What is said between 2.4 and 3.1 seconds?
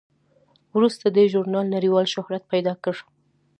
پیدا کړ.